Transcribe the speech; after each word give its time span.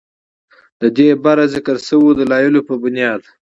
ددې 0.79 1.07
بره 1.23 1.45
ذکر 1.53 1.77
شوو 1.87 2.09
دلايلو 2.19 2.61
پۀ 2.67 2.75
بنياد 2.83 3.21